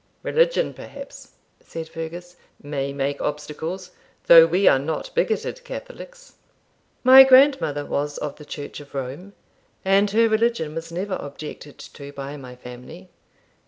[0.23, 3.91] 'Religion perhaps,' said Fergus, 'may make obstacles,
[4.25, 6.33] though we are not bigotted Catholics.'
[7.03, 9.33] 'My grandmother was of the Church of Rome,
[9.85, 13.09] and her religion was never objected to by my family.